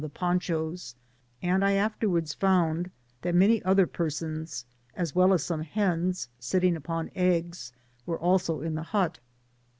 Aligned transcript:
19 0.01 0.11
the 0.11 0.17
ponchos, 0.19 0.95
and 1.43 1.63
I 1.63 1.73
afterwards 1.73 2.33
found 2.33 2.89
that 3.21 3.35
many 3.35 3.61
other 3.61 3.85
persons, 3.85 4.65
as 4.95 5.13
well 5.13 5.31
as 5.31 5.43
some 5.43 5.61
hens 5.61 6.27
sitting 6.39 6.75
upon 6.75 7.11
eggs, 7.13 7.71
were 8.07 8.17
also 8.17 8.61
in 8.61 8.73
the 8.73 8.81
hut. 8.81 9.19